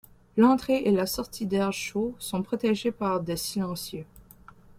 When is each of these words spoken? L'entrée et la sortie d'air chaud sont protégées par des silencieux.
L'entrée 0.35 0.87
et 0.87 0.91
la 0.91 1.05
sortie 1.05 1.45
d'air 1.45 1.71
chaud 1.71 2.15
sont 2.17 2.41
protégées 2.41 2.91
par 2.91 3.21
des 3.21 3.37
silencieux. 3.37 4.07